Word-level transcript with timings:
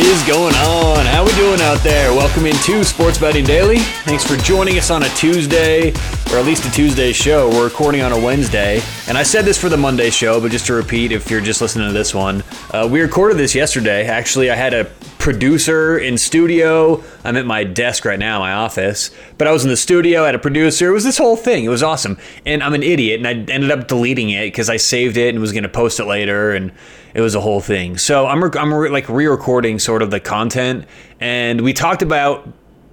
is 0.00 0.22
going 0.24 0.54
on? 0.56 1.06
How 1.06 1.24
we 1.24 1.32
doing 1.34 1.60
out 1.60 1.78
there? 1.84 2.12
Welcome 2.12 2.46
into 2.46 2.82
Sports 2.82 3.16
Betting 3.16 3.44
Daily. 3.44 3.78
Thanks 3.78 4.24
for 4.24 4.36
joining 4.36 4.76
us 4.76 4.90
on 4.90 5.04
a 5.04 5.08
Tuesday, 5.10 5.90
or 6.32 6.38
at 6.38 6.44
least 6.44 6.64
a 6.64 6.70
Tuesday 6.72 7.12
show. 7.12 7.48
We're 7.48 7.64
recording 7.64 8.00
on 8.00 8.10
a 8.10 8.18
Wednesday, 8.18 8.82
and 9.06 9.16
I 9.16 9.22
said 9.22 9.44
this 9.44 9.56
for 9.56 9.68
the 9.68 9.76
Monday 9.76 10.10
show, 10.10 10.40
but 10.40 10.50
just 10.50 10.66
to 10.66 10.74
repeat, 10.74 11.12
if 11.12 11.30
you're 11.30 11.40
just 11.40 11.60
listening 11.60 11.86
to 11.86 11.92
this 11.92 12.12
one, 12.12 12.42
uh, 12.72 12.88
we 12.90 13.02
recorded 13.02 13.38
this 13.38 13.54
yesterday. 13.54 14.06
Actually, 14.06 14.50
I 14.50 14.56
had 14.56 14.74
a 14.74 14.90
producer 15.24 15.96
in 15.96 16.18
studio. 16.18 17.02
I'm 17.24 17.38
at 17.38 17.46
my 17.46 17.64
desk 17.64 18.04
right 18.04 18.18
now, 18.18 18.40
my 18.40 18.52
office, 18.52 19.10
but 19.38 19.48
I 19.48 19.52
was 19.52 19.64
in 19.64 19.70
the 19.70 19.76
studio, 19.76 20.26
had 20.26 20.34
a 20.34 20.38
producer. 20.38 20.90
It 20.90 20.92
was 20.92 21.02
this 21.02 21.16
whole 21.16 21.34
thing. 21.34 21.64
It 21.64 21.70
was 21.70 21.82
awesome, 21.82 22.18
and 22.44 22.62
I'm 22.62 22.74
an 22.74 22.82
idiot, 22.82 23.20
and 23.20 23.26
I 23.26 23.32
ended 23.50 23.70
up 23.70 23.88
deleting 23.88 24.28
it 24.28 24.48
because 24.48 24.68
I 24.68 24.76
saved 24.76 25.16
it 25.16 25.30
and 25.30 25.40
was 25.40 25.52
going 25.52 25.62
to 25.62 25.70
post 25.70 25.98
it 25.98 26.04
later, 26.04 26.52
and 26.52 26.72
it 27.14 27.22
was 27.22 27.34
a 27.34 27.40
whole 27.40 27.62
thing. 27.62 27.96
So 27.96 28.26
I'm 28.26 28.44
re- 28.44 28.50
I'm 28.60 28.74
re- 28.74 28.90
like 28.90 29.08
re-recording 29.08 29.78
sort 29.78 30.02
of 30.02 30.10
the 30.10 30.20
content, 30.20 30.84
and 31.20 31.62
we 31.62 31.72
talked 31.72 32.02
about 32.02 32.46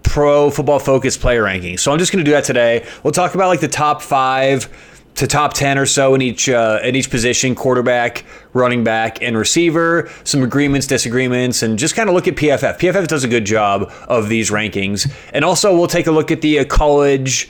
pro 0.03 0.49
football 0.49 0.79
focus 0.79 1.17
player 1.17 1.43
rankings. 1.43 1.81
So 1.81 1.91
I'm 1.91 1.99
just 1.99 2.13
going 2.13 2.23
to 2.23 2.29
do 2.29 2.31
that 2.31 2.45
today. 2.45 2.87
We'll 3.03 3.11
talk 3.11 3.35
about 3.35 3.49
like 3.49 3.59
the 3.59 3.67
top 3.67 4.01
five 4.01 4.69
to 5.15 5.27
top 5.27 5.53
10 5.53 5.77
or 5.77 5.85
so 5.85 6.15
in 6.15 6.21
each 6.21 6.49
uh, 6.49 6.79
in 6.83 6.95
each 6.95 7.09
position 7.09 7.55
quarterback 7.55 8.23
running 8.53 8.83
back 8.83 9.21
and 9.21 9.37
receiver. 9.37 10.09
Some 10.23 10.43
agreements 10.43 10.87
disagreements 10.87 11.63
and 11.63 11.77
just 11.77 11.95
kind 11.95 12.09
of 12.09 12.15
look 12.15 12.27
at 12.27 12.35
pff 12.35 12.79
pff 12.79 13.07
does 13.07 13.23
a 13.23 13.27
good 13.27 13.45
job 13.45 13.91
of 14.07 14.29
these 14.29 14.49
rankings. 14.51 15.11
And 15.33 15.45
also 15.45 15.75
we'll 15.75 15.87
take 15.87 16.07
a 16.07 16.11
look 16.11 16.31
at 16.31 16.41
the 16.41 16.59
uh, 16.59 16.65
college 16.65 17.49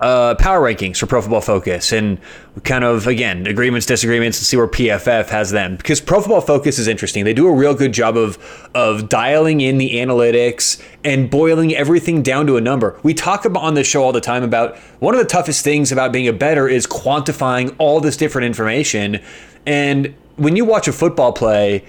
uh, 0.00 0.34
power 0.34 0.60
rankings 0.60 0.98
for 0.98 1.06
Pro 1.06 1.22
Football 1.22 1.40
Focus 1.40 1.92
and 1.92 2.18
kind 2.64 2.84
of 2.84 3.06
again 3.06 3.46
agreements, 3.46 3.86
disagreements, 3.86 4.38
and 4.38 4.46
see 4.46 4.56
where 4.56 4.68
PFF 4.68 5.28
has 5.28 5.50
them 5.50 5.76
because 5.76 6.00
Pro 6.00 6.20
Football 6.20 6.42
Focus 6.42 6.78
is 6.78 6.86
interesting. 6.86 7.24
They 7.24 7.32
do 7.32 7.48
a 7.48 7.54
real 7.54 7.74
good 7.74 7.92
job 7.92 8.16
of 8.16 8.38
of 8.74 9.08
dialing 9.08 9.60
in 9.60 9.78
the 9.78 9.94
analytics 9.94 10.82
and 11.02 11.30
boiling 11.30 11.74
everything 11.74 12.22
down 12.22 12.46
to 12.46 12.56
a 12.56 12.60
number. 12.60 12.98
We 13.02 13.14
talk 13.14 13.44
about 13.44 13.62
on 13.62 13.74
the 13.74 13.84
show 13.84 14.02
all 14.02 14.12
the 14.12 14.20
time 14.20 14.42
about 14.42 14.76
one 15.00 15.14
of 15.14 15.18
the 15.18 15.26
toughest 15.26 15.64
things 15.64 15.92
about 15.92 16.12
being 16.12 16.28
a 16.28 16.32
bettor 16.32 16.68
is 16.68 16.86
quantifying 16.86 17.74
all 17.78 18.00
this 18.00 18.16
different 18.16 18.46
information. 18.46 19.20
And 19.64 20.14
when 20.36 20.56
you 20.56 20.64
watch 20.64 20.88
a 20.88 20.92
football 20.92 21.32
play 21.32 21.84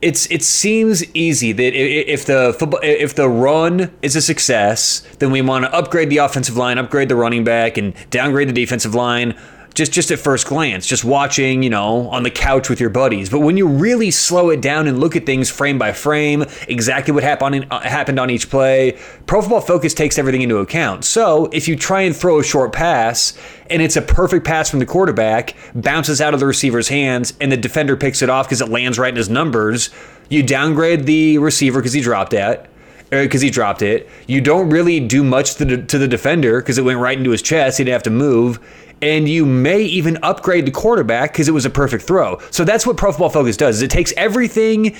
it's 0.00 0.30
it 0.30 0.42
seems 0.42 1.04
easy 1.14 1.52
that 1.52 1.74
if 1.74 2.24
the 2.26 2.54
football 2.58 2.80
if 2.82 3.14
the 3.14 3.28
run 3.28 3.92
is 4.02 4.14
a 4.16 4.22
success, 4.22 5.00
then 5.18 5.30
we 5.30 5.42
want 5.42 5.64
to 5.64 5.74
upgrade 5.74 6.10
the 6.10 6.18
offensive 6.18 6.56
line, 6.56 6.78
upgrade 6.78 7.08
the 7.08 7.16
running 7.16 7.44
back, 7.44 7.76
and 7.76 7.94
downgrade 8.10 8.48
the 8.48 8.52
defensive 8.52 8.94
line. 8.94 9.34
Just 9.74 9.92
just 9.92 10.10
at 10.10 10.18
first 10.18 10.46
glance, 10.46 10.86
just 10.86 11.04
watching, 11.04 11.62
you 11.62 11.70
know, 11.70 12.08
on 12.08 12.24
the 12.24 12.30
couch 12.30 12.68
with 12.68 12.80
your 12.80 12.90
buddies. 12.90 13.30
But 13.30 13.40
when 13.40 13.56
you 13.56 13.68
really 13.68 14.10
slow 14.10 14.50
it 14.50 14.60
down 14.60 14.88
and 14.88 14.98
look 14.98 15.14
at 15.14 15.24
things 15.24 15.50
frame 15.50 15.78
by 15.78 15.92
frame, 15.92 16.44
exactly 16.66 17.14
what 17.14 17.22
happened 17.22 17.66
uh, 17.70 17.80
happened 17.80 18.18
on 18.18 18.28
each 18.28 18.50
play, 18.50 18.98
Pro 19.26 19.40
Football 19.40 19.60
Focus 19.60 19.94
takes 19.94 20.18
everything 20.18 20.42
into 20.42 20.56
account. 20.58 21.04
So 21.04 21.46
if 21.52 21.68
you 21.68 21.76
try 21.76 22.00
and 22.00 22.16
throw 22.16 22.40
a 22.40 22.42
short 22.42 22.72
pass 22.72 23.38
and 23.70 23.80
it's 23.80 23.94
a 23.94 24.02
perfect 24.02 24.44
pass 24.44 24.68
from 24.68 24.80
the 24.80 24.86
quarterback, 24.86 25.54
bounces 25.76 26.20
out 26.20 26.34
of 26.34 26.40
the 26.40 26.46
receiver's 26.46 26.88
hands, 26.88 27.34
and 27.40 27.52
the 27.52 27.56
defender 27.56 27.96
picks 27.96 28.20
it 28.20 28.30
off 28.30 28.46
because 28.46 28.60
it 28.60 28.70
lands 28.70 28.98
right 28.98 29.10
in 29.10 29.16
his 29.16 29.28
numbers. 29.28 29.90
You 30.28 30.42
downgrade 30.42 31.06
the 31.06 31.38
receiver 31.38 31.78
because 31.78 31.92
he 31.92 32.00
dropped 32.00 32.32
it, 32.32 32.68
because 33.10 33.42
he 33.42 33.50
dropped 33.50 33.82
it. 33.82 34.08
You 34.26 34.40
don't 34.40 34.70
really 34.70 35.00
do 35.00 35.22
much 35.22 35.54
to 35.56 35.64
the, 35.64 35.82
to 35.82 35.98
the 35.98 36.08
defender 36.08 36.60
because 36.60 36.78
it 36.78 36.84
went 36.84 36.98
right 36.98 37.16
into 37.16 37.30
his 37.30 37.42
chest. 37.42 37.78
He 37.78 37.84
didn't 37.84 37.94
have 37.94 38.02
to 38.04 38.10
move. 38.10 38.58
And 39.00 39.28
you 39.28 39.46
may 39.46 39.82
even 39.82 40.18
upgrade 40.22 40.66
the 40.66 40.70
quarterback 40.70 41.32
because 41.32 41.48
it 41.48 41.52
was 41.52 41.64
a 41.64 41.70
perfect 41.70 42.04
throw. 42.04 42.40
So 42.50 42.64
that's 42.64 42.86
what 42.86 42.96
Pro 42.96 43.12
Football 43.12 43.30
Focus 43.30 43.56
does. 43.56 43.76
Is 43.76 43.82
it 43.82 43.90
takes 43.90 44.12
everything 44.16 44.96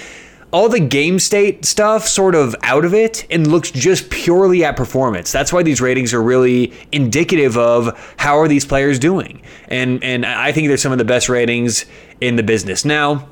all 0.50 0.68
the 0.68 0.80
game 0.80 1.18
state 1.18 1.64
stuff 1.64 2.06
sort 2.06 2.34
of 2.34 2.56
out 2.62 2.84
of 2.84 2.94
it 2.94 3.26
and 3.30 3.46
looks 3.46 3.70
just 3.70 4.08
purely 4.10 4.64
at 4.64 4.76
performance. 4.76 5.30
That's 5.30 5.52
why 5.52 5.62
these 5.62 5.80
ratings 5.80 6.14
are 6.14 6.22
really 6.22 6.72
indicative 6.90 7.58
of 7.58 8.14
how 8.16 8.38
are 8.38 8.48
these 8.48 8.64
players 8.64 8.98
doing. 8.98 9.42
And 9.68 10.02
and 10.02 10.24
I 10.24 10.52
think 10.52 10.68
they're 10.68 10.76
some 10.78 10.92
of 10.92 10.98
the 10.98 11.04
best 11.04 11.28
ratings 11.28 11.84
in 12.20 12.36
the 12.36 12.42
business. 12.42 12.84
Now, 12.84 13.28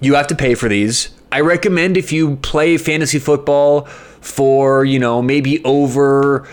you 0.00 0.14
have 0.14 0.28
to 0.28 0.36
pay 0.36 0.54
for 0.54 0.68
these. 0.68 1.10
I 1.32 1.40
recommend 1.40 1.96
if 1.96 2.12
you 2.12 2.36
play 2.36 2.78
fantasy 2.78 3.18
football 3.18 3.86
for, 4.20 4.84
you 4.84 4.98
know, 4.98 5.20
maybe 5.20 5.62
over 5.64 6.46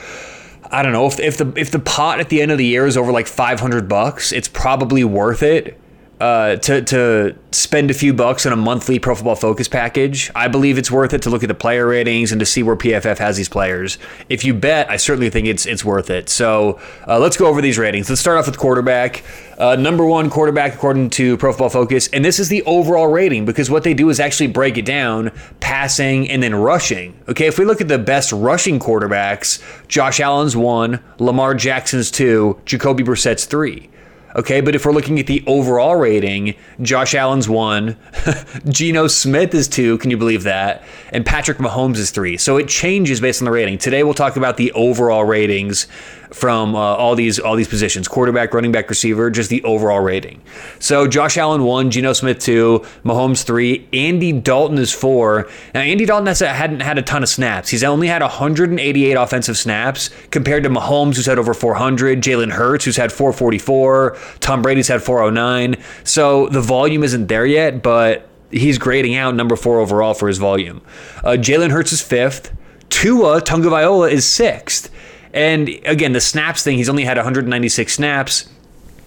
I 0.74 0.82
don't 0.82 0.92
know 0.92 1.06
if, 1.06 1.20
if 1.20 1.38
the 1.38 1.54
if 1.56 1.70
the 1.70 1.80
pot 1.80 2.20
at 2.20 2.30
the 2.30 2.42
end 2.42 2.52
of 2.52 2.58
the 2.58 2.66
year 2.66 2.88
is 2.88 2.98
over 2.98 3.12
like 3.12 3.28
500 3.28 3.88
bucks, 3.88 4.32
it's 4.32 4.48
probably 4.48 5.04
worth 5.04 5.44
it 5.44 5.80
uh, 6.24 6.56
to 6.56 6.82
to 6.82 7.36
spend 7.52 7.92
a 7.92 7.94
few 7.94 8.14
bucks 8.14 8.46
on 8.46 8.54
a 8.54 8.56
monthly 8.56 8.98
Pro 8.98 9.14
Football 9.14 9.36
Focus 9.36 9.68
package. 9.68 10.32
I 10.34 10.48
believe 10.48 10.78
it's 10.78 10.90
worth 10.90 11.14
it 11.14 11.22
to 11.24 11.30
look 11.30 11.44
at 11.44 11.48
the 11.48 11.54
player 11.54 11.86
ratings 11.86 12.32
and 12.32 12.40
to 12.40 12.46
see 12.46 12.64
where 12.64 12.78
PFF 12.78 13.18
has 13.18 13.36
these 13.36 13.50
players. 13.50 13.98
If 14.30 14.46
you 14.46 14.54
bet, 14.54 14.90
I 14.90 14.96
certainly 14.96 15.30
think 15.30 15.48
it's 15.48 15.66
it's 15.66 15.84
worth 15.84 16.10
it. 16.10 16.30
So 16.30 16.80
uh, 17.10 17.20
let's 17.20 17.36
go 17.36 17.48
over 17.48 17.62
these 17.62 17.78
ratings. 17.78 18.08
Let's 18.08 18.22
start 18.22 18.38
off 18.38 18.46
with 18.46 18.58
quarterback. 18.58 19.22
Uh, 19.58 19.76
number 19.76 20.06
one 20.06 20.30
quarterback 20.30 20.74
according 20.74 21.10
to 21.10 21.36
Pro 21.36 21.52
Football 21.52 21.70
Focus, 21.70 22.08
and 22.08 22.24
this 22.24 22.40
is 22.40 22.48
the 22.48 22.64
overall 22.64 23.08
rating 23.08 23.44
because 23.44 23.70
what 23.70 23.84
they 23.84 23.94
do 23.94 24.10
is 24.10 24.22
actually 24.22 24.48
break 24.48 24.78
it 24.78 24.86
down, 24.86 25.30
passing 25.60 26.30
and 26.30 26.42
then 26.42 26.56
rushing. 26.56 27.20
Okay, 27.28 27.48
if 27.48 27.60
we 27.60 27.66
look 27.66 27.82
at 27.82 27.90
the 27.90 28.00
best 28.00 28.32
rushing 28.32 28.80
quarterbacks, 28.80 29.62
Josh 29.90 30.22
Allen's 30.22 30.56
one, 30.56 31.04
Lamar 31.20 31.54
Jackson's 31.54 32.10
two, 32.10 32.62
Jacoby 32.64 33.04
Brissett's 33.04 33.44
three. 33.44 33.90
Okay, 34.36 34.62
but 34.62 34.74
if 34.74 34.86
we're 34.86 34.94
looking 34.94 35.20
at 35.20 35.28
the 35.28 35.44
overall 35.46 35.96
rating, 35.96 36.56
Josh 36.82 37.14
Allen's 37.14 37.48
one, 37.48 37.98
Geno 38.68 39.08
Smith 39.08 39.54
is 39.54 39.68
two, 39.68 40.00
can 40.00 40.10
you 40.10 40.18
believe 40.18 40.44
that? 40.44 40.84
And 41.12 41.24
Patrick 41.24 41.60
Mahomes 41.60 41.98
is 41.98 42.10
three. 42.10 42.38
So 42.38 42.58
it 42.58 42.68
changes 42.68 43.22
based 43.22 43.42
on 43.42 43.46
the 43.46 43.52
rating. 43.52 43.78
Today 43.78 44.04
we'll 44.04 44.16
talk 44.16 44.36
about 44.36 44.58
the 44.58 44.72
overall 44.72 45.24
ratings 45.24 45.88
from 46.34 46.76
uh, 46.76 46.80
all 46.80 47.16
these 47.16 47.40
all 47.40 47.56
these 47.56 47.68
positions 47.68 48.08
quarterback 48.08 48.54
running 48.54 48.72
back 48.72 48.90
receiver 48.90 49.30
just 49.30 49.50
the 49.50 49.64
overall 49.64 50.00
rating. 50.00 50.42
So 50.80 51.08
josh 51.08 51.38
allen 51.38 51.64
one 51.64 51.92
Geno 51.92 52.14
smith 52.14 52.40
two 52.40 52.84
mahomes 53.04 53.44
three 53.44 53.88
andy 53.94 54.32
dalton 54.32 54.78
is 54.78 54.92
four. 54.92 55.48
Now 55.74 55.82
andy 55.82 56.06
dalton 56.06 56.28
has, 56.28 56.40
hadn't 56.40 56.82
had 56.82 56.98
a 56.98 57.02
ton 57.02 57.24
of 57.24 57.30
snaps. 57.30 57.70
He's 57.70 57.84
only 57.84 58.08
had 58.08 58.22
188 58.22 59.14
offensive 59.14 59.58
snaps 59.58 60.10
compared 60.32 60.64
to 60.64 60.70
mahomes 60.70 61.16
who's 61.16 61.28
had 61.28 61.40
over 61.40 61.54
400 61.54 62.22
jalen 62.22 62.52
hurts 62.52 62.86
who's 62.86 62.98
had 62.98 63.12
444 63.12 64.18
tom 64.40 64.62
brady's 64.62 64.88
had 64.88 65.02
409 65.02 65.76
so 66.04 66.48
the 66.50 66.62
volume 66.62 67.04
isn't 67.04 67.28
there 67.28 67.46
yet 67.46 67.84
but 67.84 68.28
he's 68.54 68.78
grading 68.78 69.16
out 69.16 69.36
number 69.36 69.56
four 69.56 69.80
overall 69.80 70.14
for 70.14 70.28
his 70.28 70.38
volume. 70.38 70.82
Uh, 71.24 71.32
jalen 71.32 71.72
hurts 71.72 71.92
is 71.92 72.02
fifth. 72.02 72.56
Tua 72.90 73.42
Tagovailoa 73.42 74.12
is 74.12 74.26
sixth. 74.26 74.93
And 75.34 75.70
again, 75.86 76.14
the 76.14 76.22
snaps 76.22 76.64
thing, 76.64 76.78
he's 76.78 76.90
only 76.90 77.06
had 77.06 77.18
196 77.18 77.94
snaps. 77.94 78.50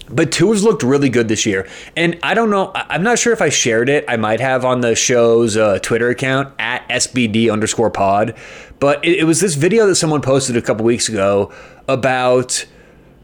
But 0.09 0.31
Tua's 0.31 0.63
looked 0.63 0.83
really 0.83 1.09
good 1.09 1.27
this 1.27 1.45
year. 1.45 1.67
And 1.95 2.17
I 2.23 2.33
don't 2.33 2.49
know, 2.49 2.71
I'm 2.73 3.03
not 3.03 3.19
sure 3.19 3.33
if 3.33 3.41
I 3.41 3.49
shared 3.49 3.89
it. 3.89 4.05
I 4.07 4.15
might 4.15 4.39
have 4.39 4.63
on 4.63 4.81
the 4.81 4.95
show's 4.95 5.57
uh, 5.57 5.79
Twitter 5.79 6.09
account 6.09 6.53
at 6.59 6.87
SBD 6.87 7.51
underscore 7.51 7.89
pod. 7.89 8.35
But 8.79 9.03
it, 9.03 9.19
it, 9.19 9.23
was 9.25 9.41
this 9.41 9.55
video 9.55 9.85
that 9.87 9.95
someone 9.95 10.21
posted 10.21 10.55
a 10.55 10.61
couple 10.61 10.85
weeks 10.85 11.09
ago 11.09 11.51
about, 11.87 12.65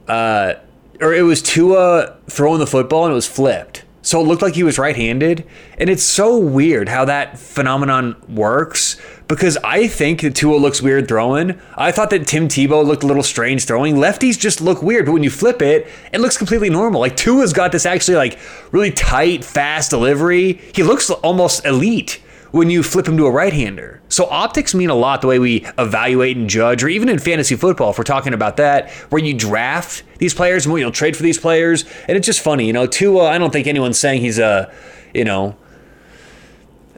uh, 0.07 0.55
or 0.99 1.13
it 1.13 1.21
was 1.21 1.41
Tua 1.41 2.17
throwing 2.27 2.59
the 2.59 2.67
football 2.67 3.05
and 3.05 3.11
it 3.11 3.15
was 3.15 3.27
flipped. 3.27 3.85
So 4.03 4.19
it 4.19 4.25
looked 4.25 4.41
like 4.41 4.53
he 4.55 4.63
was 4.63 4.77
right 4.77 4.95
handed. 4.95 5.47
And 5.77 5.89
it's 5.89 6.03
so 6.03 6.37
weird 6.37 6.89
how 6.89 7.05
that 7.05 7.39
phenomenon 7.39 8.15
works 8.27 8.97
because 9.27 9.57
I 9.63 9.87
think 9.87 10.21
that 10.21 10.35
Tua 10.35 10.57
looks 10.57 10.81
weird 10.81 11.07
throwing. 11.07 11.59
I 11.75 11.91
thought 11.91 12.09
that 12.09 12.27
Tim 12.27 12.47
Tebow 12.49 12.85
looked 12.85 13.03
a 13.03 13.07
little 13.07 13.23
strange 13.23 13.65
throwing. 13.65 13.95
Lefties 13.95 14.37
just 14.37 14.59
look 14.59 14.83
weird, 14.83 15.05
but 15.05 15.13
when 15.13 15.23
you 15.23 15.29
flip 15.29 15.61
it, 15.61 15.87
it 16.11 16.19
looks 16.19 16.37
completely 16.37 16.69
normal. 16.69 16.99
Like 16.99 17.15
Tua's 17.15 17.53
got 17.53 17.71
this 17.71 17.85
actually 17.85 18.17
like 18.17 18.37
really 18.71 18.91
tight, 18.91 19.43
fast 19.43 19.89
delivery. 19.89 20.59
He 20.75 20.83
looks 20.83 21.09
almost 21.09 21.65
elite 21.65 22.19
when 22.53 22.69
you 22.69 22.83
flip 22.83 23.07
him 23.07 23.17
to 23.17 23.25
a 23.25 23.31
right-hander. 23.31 23.99
So 24.09 24.27
optics 24.29 24.75
mean 24.75 24.91
a 24.91 24.95
lot 24.95 25.21
the 25.21 25.27
way 25.27 25.39
we 25.39 25.65
evaluate 25.79 26.37
and 26.37 26.47
judge, 26.47 26.83
or 26.83 26.87
even 26.87 27.09
in 27.09 27.17
fantasy 27.17 27.55
football, 27.55 27.89
if 27.89 27.97
we're 27.97 28.03
talking 28.03 28.31
about 28.31 28.57
that, 28.57 28.91
where 29.09 29.19
you 29.19 29.33
draft 29.33 30.03
these 30.19 30.35
players 30.35 30.67
and 30.67 30.77
you'll 30.77 30.91
trade 30.91 31.17
for 31.17 31.23
these 31.23 31.39
players. 31.39 31.83
And 32.07 32.15
it's 32.15 32.27
just 32.27 32.41
funny, 32.41 32.67
you 32.67 32.73
know, 32.73 32.85
Tua, 32.85 33.25
I 33.25 33.39
don't 33.39 33.51
think 33.51 33.65
anyone's 33.65 33.97
saying 33.97 34.21
he's 34.21 34.37
a, 34.37 34.71
you 35.15 35.25
know, 35.25 35.55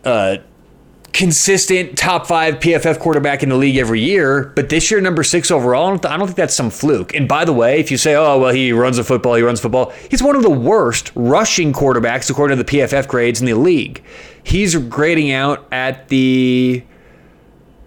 uh, 0.03 0.37
consistent 1.15 1.97
top 1.97 2.27
five 2.27 2.55
PFF 2.55 2.99
quarterback 2.99 3.41
in 3.41 3.47
the 3.47 3.55
league 3.55 3.77
every 3.77 4.01
year, 4.01 4.51
but 4.53 4.67
this 4.67 4.91
year 4.91 4.99
number 4.99 5.23
six 5.23 5.49
overall. 5.49 5.85
I 5.85 5.89
don't, 5.91 6.05
I 6.05 6.17
don't, 6.17 6.27
think 6.27 6.35
that's 6.35 6.53
some 6.53 6.69
fluke. 6.69 7.15
And 7.15 7.25
by 7.25 7.45
the 7.45 7.53
way, 7.53 7.79
if 7.79 7.89
you 7.89 7.95
say, 7.95 8.15
"Oh, 8.15 8.37
well, 8.37 8.53
he 8.53 8.73
runs 8.73 8.97
the 8.97 9.03
football, 9.05 9.35
he 9.35 9.41
runs 9.41 9.61
football," 9.61 9.93
he's 10.11 10.21
one 10.21 10.35
of 10.35 10.43
the 10.43 10.49
worst 10.49 11.13
rushing 11.15 11.71
quarterbacks 11.71 12.29
according 12.29 12.57
to 12.57 12.63
the 12.63 12.69
PFF 12.69 13.07
grades 13.07 13.39
in 13.39 13.45
the 13.45 13.53
league. 13.53 14.03
He's 14.43 14.75
grading 14.75 15.31
out 15.31 15.65
at 15.71 16.09
the, 16.09 16.83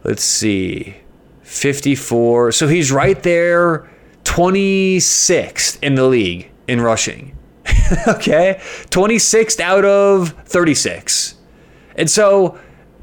let's 0.05 0.25
see, 0.25 0.97
54. 1.43 2.53
So 2.53 2.67
he's 2.67 2.91
right 2.91 3.23
there, 3.23 3.91
26th 4.25 5.83
in 5.83 5.97
the 5.97 6.05
league 6.05 6.51
in 6.67 6.81
rushing. 6.81 7.37
okay, 8.09 8.59
26th 8.89 9.61
out 9.61 9.85
of 9.85 10.31
36. 10.47 11.35
And 11.95 12.09
so 12.09 12.59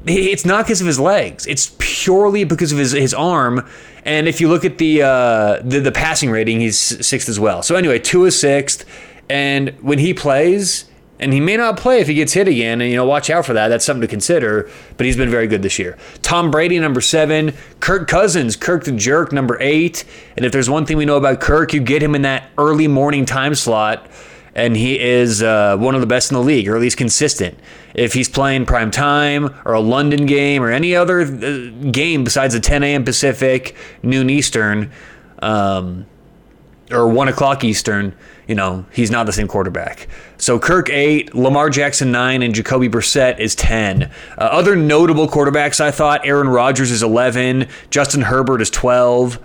it's 0.06 0.44
not 0.44 0.64
because 0.64 0.80
of 0.80 0.86
his 0.86 1.00
legs. 1.00 1.46
It's 1.46 1.74
purely 1.78 2.44
because 2.44 2.72
of 2.72 2.78
his, 2.78 2.92
his 2.92 3.12
arm. 3.12 3.68
And 4.04 4.28
if 4.28 4.40
you 4.40 4.48
look 4.48 4.64
at 4.64 4.78
the, 4.78 5.02
uh, 5.02 5.62
the 5.62 5.80
the 5.80 5.92
passing 5.92 6.30
rating, 6.30 6.60
he's 6.60 6.78
sixth 6.78 7.28
as 7.28 7.40
well. 7.40 7.62
So 7.62 7.74
anyway, 7.74 7.98
Tua 7.98 8.28
is 8.28 8.38
sixth, 8.38 8.84
and 9.28 9.70
when 9.80 9.98
he 9.98 10.14
plays, 10.14 10.84
and 11.18 11.32
he 11.32 11.40
may 11.40 11.56
not 11.56 11.76
play 11.76 12.00
if 12.00 12.06
he 12.06 12.14
gets 12.14 12.34
hit 12.34 12.46
again, 12.46 12.80
and 12.80 12.90
you 12.90 12.96
know, 12.96 13.04
watch 13.04 13.30
out 13.30 13.46
for 13.46 13.54
that. 13.54 13.68
That's 13.68 13.84
something 13.84 14.02
to 14.02 14.06
consider. 14.06 14.70
But 14.96 15.06
he's 15.06 15.16
been 15.16 15.30
very 15.30 15.46
good 15.46 15.62
this 15.62 15.78
year. 15.78 15.96
Tom 16.22 16.50
Brady, 16.50 16.78
number 16.78 17.00
seven. 17.00 17.54
Kirk 17.80 18.06
Cousins, 18.06 18.54
Kirk 18.54 18.84
the 18.84 18.92
Jerk, 18.92 19.32
number 19.32 19.56
eight. 19.60 20.04
And 20.36 20.44
if 20.44 20.52
there's 20.52 20.70
one 20.70 20.86
thing 20.86 20.98
we 20.98 21.04
know 21.04 21.16
about 21.16 21.40
Kirk, 21.40 21.72
you 21.72 21.80
get 21.80 22.02
him 22.02 22.14
in 22.14 22.22
that 22.22 22.50
early 22.58 22.86
morning 22.86 23.24
time 23.24 23.54
slot 23.54 24.06
and 24.56 24.74
he 24.74 24.98
is 24.98 25.42
uh, 25.42 25.76
one 25.76 25.94
of 25.94 26.00
the 26.00 26.06
best 26.06 26.30
in 26.30 26.34
the 26.34 26.42
league, 26.42 26.66
or 26.66 26.74
at 26.74 26.80
least 26.80 26.96
consistent. 26.96 27.58
If 27.94 28.14
he's 28.14 28.28
playing 28.28 28.64
prime 28.64 28.90
time 28.90 29.54
or 29.66 29.74
a 29.74 29.80
London 29.80 30.24
game 30.24 30.62
or 30.62 30.70
any 30.72 30.96
other 30.96 31.20
uh, 31.20 31.90
game 31.90 32.24
besides 32.24 32.54
the 32.54 32.60
10 32.60 32.82
a.m. 32.82 33.04
Pacific, 33.04 33.76
noon 34.02 34.30
Eastern, 34.30 34.90
um, 35.40 36.06
or 36.90 37.06
1 37.06 37.28
o'clock 37.28 37.64
Eastern, 37.64 38.16
you 38.46 38.54
know, 38.54 38.86
he's 38.92 39.10
not 39.10 39.26
the 39.26 39.32
same 39.32 39.46
quarterback. 39.46 40.08
So 40.38 40.58
Kirk 40.58 40.88
8, 40.88 41.34
Lamar 41.34 41.68
Jackson 41.68 42.10
9, 42.10 42.40
and 42.40 42.54
Jacoby 42.54 42.88
Brissett 42.88 43.38
is 43.38 43.54
10. 43.56 44.04
Uh, 44.04 44.10
other 44.38 44.74
notable 44.74 45.28
quarterbacks, 45.28 45.82
I 45.82 45.90
thought 45.90 46.26
Aaron 46.26 46.48
Rodgers 46.48 46.90
is 46.90 47.02
11, 47.02 47.68
Justin 47.90 48.22
Herbert 48.22 48.62
is 48.62 48.70
12. 48.70 49.38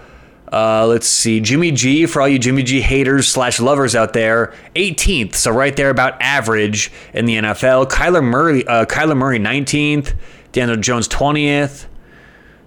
Uh, 0.51 0.85
let's 0.85 1.07
see, 1.07 1.39
Jimmy 1.39 1.71
G 1.71 2.05
for 2.05 2.21
all 2.21 2.27
you 2.27 2.37
Jimmy 2.37 2.63
G 2.63 2.81
haters 2.81 3.27
slash 3.27 3.61
lovers 3.61 3.95
out 3.95 4.11
there, 4.11 4.53
18th, 4.75 5.35
so 5.35 5.49
right 5.49 5.73
there 5.77 5.89
about 5.89 6.21
average 6.21 6.91
in 7.13 7.23
the 7.23 7.37
NFL. 7.37 7.89
Kyler 7.89 8.23
Murray, 8.23 8.67
uh, 8.67 8.85
Kyler 8.85 9.15
Murray 9.15 9.39
19th, 9.39 10.13
Daniel 10.51 10.75
Jones 10.75 11.07
20th. 11.07 11.85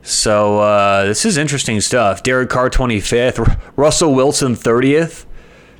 So 0.00 0.60
uh, 0.60 1.04
this 1.04 1.26
is 1.26 1.36
interesting 1.36 1.80
stuff. 1.82 2.22
Derek 2.22 2.48
Carr 2.48 2.70
25th, 2.70 3.60
Russell 3.76 4.14
Wilson 4.14 4.54
30th, 4.54 5.26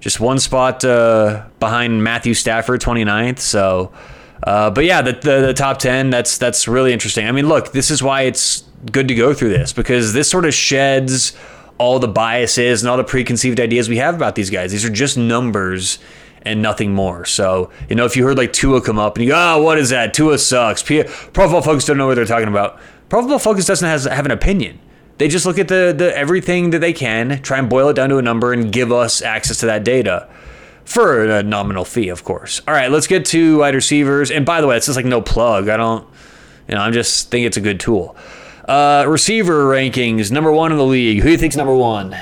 just 0.01 0.21
one 0.21 0.39
spot 0.39 0.85
uh, 0.85 1.47
behind 1.59 2.05
Matthew 2.05 2.35
Stafford 2.35 2.83
29th. 2.83 3.39
So, 3.39 3.93
uh, 4.43 4.71
but 4.71 4.85
yeah, 4.85 5.01
the, 5.01 5.13
the 5.13 5.41
the 5.47 5.55
top 5.55 5.79
10 5.79 6.11
that's 6.11 6.37
that's 6.37 6.69
really 6.69 6.93
interesting. 6.93 7.27
I 7.27 7.33
mean, 7.33 7.49
look, 7.49 7.73
this 7.73 7.91
is 7.91 8.03
why 8.03 8.23
it's 8.23 8.65
good 8.93 9.09
to 9.09 9.15
go 9.15 9.33
through 9.33 9.49
this 9.49 9.73
because 9.73 10.13
this 10.13 10.29
sort 10.29 10.45
of 10.45 10.53
sheds 10.53 11.35
all 11.79 11.99
the 11.99 12.09
biases 12.09 12.83
and 12.83 12.91
all 12.91 12.97
the 12.97 13.05
preconceived 13.05 13.61
ideas 13.61 13.89
we 13.89 13.97
have 13.97 14.15
about 14.15 14.35
these 14.35 14.51
guys. 14.51 14.73
These 14.73 14.85
are 14.85 14.91
just 14.91 15.17
numbers 15.17 15.99
and 16.43 16.63
nothing 16.63 16.93
more. 16.93 17.25
So, 17.25 17.71
you 17.89 17.97
know, 17.97 18.05
if 18.05 18.17
you 18.17 18.25
heard 18.25 18.37
like 18.37 18.53
Tua 18.53 18.81
come 18.81 18.99
up 18.99 19.17
and 19.17 19.25
you 19.25 19.31
go, 19.31 19.57
oh, 19.57 19.63
what 19.63 19.79
is 19.79 19.91
that? 19.91 20.15
Tua 20.15 20.39
sucks. 20.39 20.83
Pro 20.83 21.05
Football 21.05 21.63
Focus 21.63 21.87
don't 21.87 21.97
know 21.97 22.07
what 22.07 22.15
they're 22.15 22.27
talking 22.27 22.49
about. 22.49 22.79
Pro 23.09 23.23
Football 23.23 23.39
Focus 23.39 23.67
doesn't 23.67 23.89
have, 23.89 24.05
have 24.05 24.27
an 24.27 24.31
opinion. 24.31 24.79
They 25.19 25.29
just 25.29 25.47
look 25.47 25.59
at 25.59 25.69
the, 25.69 25.95
the 25.97 26.17
everything 26.17 26.71
that 26.71 26.81
they 26.81 26.93
can, 26.93 27.41
try 27.43 27.59
and 27.59 27.69
boil 27.69 27.89
it 27.89 27.95
down 27.95 28.09
to 28.09 28.19
a 28.19 28.23
number 28.23 28.53
and 28.53 28.73
give 28.73 28.91
us 28.91 29.23
access 29.23 29.59
to 29.59 29.67
that 29.67 29.85
data 29.85 30.29
for 30.85 31.25
a 31.25 31.43
nominal 31.43 31.85
fee, 31.85 32.09
of 32.09 32.25
course. 32.25 32.61
All 32.67 32.75
right, 32.75 32.91
let's 32.91 33.07
get 33.07 33.25
to 33.27 33.59
wide 33.59 33.75
receivers. 33.75 34.31
And 34.31 34.45
by 34.45 34.61
the 34.61 34.67
way, 34.67 34.77
it's 34.77 34.87
just 34.87 34.97
like 34.97 35.07
no 35.07 35.23
plug. 35.23 35.69
I 35.69 35.77
don't, 35.77 36.07
you 36.69 36.75
know, 36.75 36.81
I'm 36.81 36.93
just 36.93 37.31
think 37.31 37.47
it's 37.47 37.57
a 37.57 37.61
good 37.61 37.81
tool. 37.81 38.17
Uh, 38.65 39.05
receiver 39.07 39.67
rankings, 39.67 40.31
number 40.31 40.51
one 40.51 40.73
in 40.73 40.79
the 40.79 40.85
league. 40.85 41.19
Who 41.19 41.25
do 41.25 41.33
you 41.33 41.39
think's 41.39 41.57
number 41.57 41.75
one? 41.75 42.17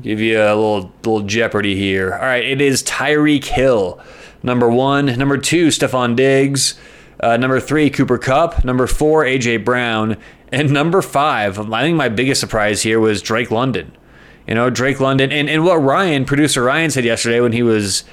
Give 0.00 0.20
you 0.20 0.38
a 0.40 0.54
little 0.54 0.92
little 1.04 1.22
jeopardy 1.22 1.74
here. 1.74 2.12
All 2.12 2.20
right, 2.20 2.44
it 2.44 2.60
is 2.60 2.84
Tyreek 2.84 3.44
Hill, 3.44 4.00
number 4.44 4.68
one. 4.70 5.06
Number 5.06 5.36
two, 5.38 5.68
Stefon 5.68 6.14
Diggs. 6.14 6.78
Uh, 7.18 7.36
number 7.36 7.58
three, 7.58 7.90
Cooper 7.90 8.16
Kupp. 8.16 8.64
Number 8.64 8.86
four, 8.86 9.24
AJ 9.24 9.64
Brown. 9.64 10.16
And 10.52 10.70
number 10.70 11.02
five, 11.02 11.58
I 11.58 11.82
think 11.82 11.96
my 11.96 12.08
biggest 12.08 12.40
surprise 12.40 12.82
here 12.82 13.00
was 13.00 13.20
Drake 13.20 13.50
London. 13.50 13.90
You 14.46 14.54
know, 14.54 14.70
Drake 14.70 15.00
London. 15.00 15.32
And, 15.32 15.48
and 15.48 15.64
what 15.64 15.76
Ryan, 15.76 16.24
producer 16.24 16.62
Ryan, 16.62 16.90
said 16.90 17.04
yesterday 17.04 17.40
when 17.40 17.52
he 17.52 17.62
was 17.62 18.04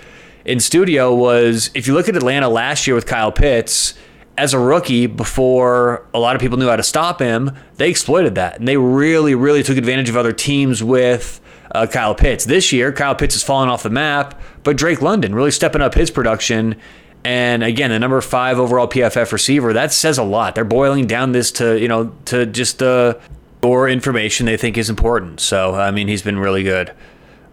in 0.43 0.59
studio 0.59 1.13
was 1.13 1.69
if 1.75 1.85
you 1.85 1.93
look 1.93 2.09
at 2.09 2.15
Atlanta 2.15 2.49
last 2.49 2.87
year 2.87 2.95
with 2.95 3.05
Kyle 3.05 3.31
Pitts, 3.31 3.93
as 4.39 4.53
a 4.53 4.59
rookie, 4.59 5.05
before 5.05 6.07
a 6.13 6.19
lot 6.19 6.33
of 6.33 6.41
people 6.41 6.57
knew 6.57 6.69
how 6.69 6.77
to 6.77 6.83
stop 6.83 7.19
him, 7.19 7.51
they 7.75 7.89
exploited 7.89 8.35
that. 8.35 8.57
And 8.57 8.65
they 8.65 8.77
really, 8.77 9.35
really 9.35 9.63
took 9.63 9.77
advantage 9.77 10.07
of 10.07 10.15
other 10.15 10.31
teams 10.31 10.81
with 10.81 11.41
uh, 11.75 11.87
Kyle 11.87 12.15
Pitts. 12.15 12.45
This 12.45 12.71
year, 12.71 12.93
Kyle 12.93 13.15
Pitts 13.15 13.35
has 13.35 13.43
fallen 13.43 13.67
off 13.67 13.83
the 13.83 13.89
map, 13.89 14.39
but 14.63 14.77
Drake 14.77 15.01
London 15.01 15.35
really 15.35 15.51
stepping 15.51 15.81
up 15.81 15.93
his 15.93 16.09
production. 16.09 16.77
And 17.25 17.63
again, 17.63 17.91
the 17.91 17.99
number 17.99 18.21
five 18.21 18.59
overall 18.59 18.87
PFF 18.87 19.33
receiver, 19.33 19.73
that 19.73 19.91
says 19.91 20.17
a 20.17 20.23
lot. 20.23 20.55
They're 20.55 20.63
boiling 20.63 21.05
down 21.05 21.33
this 21.33 21.51
to, 21.53 21.77
you 21.77 21.89
know, 21.89 22.15
to 22.25 22.45
just 22.45 22.81
uh, 22.81 23.15
or 23.61 23.89
information 23.89 24.45
they 24.45 24.55
think 24.55 24.77
is 24.77 24.89
important. 24.89 25.41
So, 25.41 25.75
I 25.75 25.91
mean, 25.91 26.07
he's 26.07 26.21
been 26.21 26.39
really 26.39 26.63
good. 26.63 26.93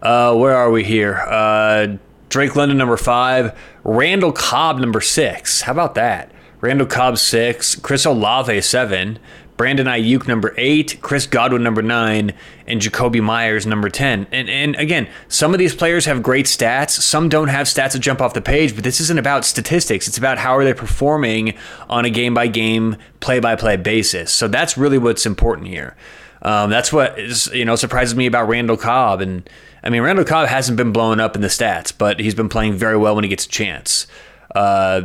Uh, 0.01 0.33
where 0.35 0.55
are 0.55 0.71
we 0.71 0.85
here? 0.85 1.17
Uh, 1.17 1.97
Drake 2.29 2.55
London, 2.55 2.77
number 2.77 2.95
five. 2.95 3.59
Randall 3.83 4.31
Cobb, 4.31 4.79
number 4.79 5.01
six. 5.01 5.63
How 5.63 5.73
about 5.73 5.95
that? 5.95 6.31
Randall 6.59 6.87
Cobb 6.87 7.17
six, 7.17 7.75
Chris 7.75 8.05
Olave 8.05 8.61
seven, 8.61 9.19
Brandon 9.57 9.87
Aiyuk 9.87 10.27
number 10.27 10.53
eight, 10.57 10.99
Chris 11.01 11.25
Godwin 11.25 11.63
number 11.63 11.81
nine, 11.81 12.33
and 12.67 12.79
Jakobi 12.79 13.21
Meyers 13.21 13.65
number 13.65 13.89
ten. 13.89 14.27
And 14.31 14.49
and 14.49 14.75
again, 14.75 15.09
some 15.27 15.53
of 15.53 15.57
these 15.57 15.75
players 15.75 16.05
have 16.05 16.21
great 16.21 16.45
stats. 16.45 16.91
Some 16.91 17.27
don't 17.27 17.47
have 17.47 17.65
stats 17.65 17.93
that 17.93 17.99
jump 17.99 18.21
off 18.21 18.33
the 18.35 18.41
page. 18.41 18.75
But 18.75 18.83
this 18.83 18.99
isn't 19.01 19.17
about 19.17 19.45
statistics. 19.45 20.07
It's 20.07 20.17
about 20.17 20.37
how 20.37 20.55
are 20.55 20.63
they 20.63 20.73
performing 20.73 21.55
on 21.89 22.05
a 22.05 22.09
game 22.09 22.33
by 22.33 22.47
game, 22.47 22.97
play 23.19 23.39
by 23.39 23.55
play 23.55 23.77
basis. 23.77 24.31
So 24.31 24.47
that's 24.47 24.77
really 24.77 24.99
what's 24.99 25.25
important 25.25 25.67
here. 25.67 25.95
Um, 26.43 26.69
that's 26.69 26.93
what 26.93 27.17
is, 27.17 27.47
you 27.47 27.65
know 27.65 27.75
surprises 27.75 28.15
me 28.15 28.27
about 28.27 28.47
Randall 28.47 28.77
Cobb. 28.77 29.21
And 29.21 29.49
I 29.83 29.89
mean, 29.89 30.03
Randall 30.03 30.25
Cobb 30.25 30.47
hasn't 30.49 30.77
been 30.77 30.91
blowing 30.91 31.19
up 31.19 31.35
in 31.35 31.41
the 31.41 31.47
stats, 31.47 31.91
but 31.95 32.19
he's 32.19 32.35
been 32.35 32.49
playing 32.49 32.73
very 32.73 32.97
well 32.97 33.15
when 33.15 33.23
he 33.23 33.29
gets 33.29 33.45
a 33.45 33.49
chance. 33.49 34.05
Uh, 34.53 35.01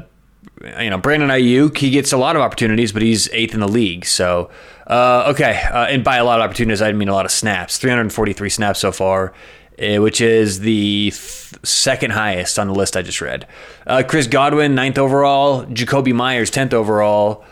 you 0.79 0.91
know, 0.91 0.99
Brandon 0.99 1.29
Aiyuk, 1.29 1.77
he 1.77 1.91
gets 1.91 2.13
a 2.13 2.17
lot 2.17 2.37
of 2.37 2.43
opportunities, 2.43 2.93
but 2.93 3.03
he's 3.03 3.29
eighth 3.33 3.55
in 3.55 3.61
the 3.61 3.69
league. 3.69 4.05
So, 4.05 4.51
uh, 4.87 5.31
okay. 5.33 5.63
Uh, 5.71 5.87
and 5.87 6.05
by 6.05 6.17
a 6.17 6.25
lot 6.25 6.41
of 6.41 6.45
opportunities, 6.45 6.83
I 6.83 6.93
mean 6.93 7.09
a 7.09 7.15
lot 7.15 7.25
of 7.25 7.33
snaps 7.33 7.79
343 7.79 8.49
snaps 8.49 8.81
so 8.81 8.93
far, 8.93 9.33
uh, 9.83 10.01
which 10.01 10.21
is 10.21 10.61
the 10.61 11.11
th- 11.11 11.55
second 11.65 12.13
highest 12.13 12.59
on 12.59 12.69
the 12.69 12.75
list 12.75 12.97
I 12.97 13.03
just 13.03 13.21
read. 13.21 13.47
Uh, 13.87 14.03
Chris 14.07 14.27
Godwin, 14.27 14.75
ninth 14.75 14.99
overall. 14.99 15.65
Jakobi 15.67 16.15
Meyers, 16.15 16.51
10th 16.51 16.75
overall. 16.75 17.45